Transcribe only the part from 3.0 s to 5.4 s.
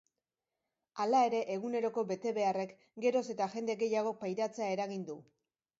geroz eta jende gehiagok pairatzea eragin du.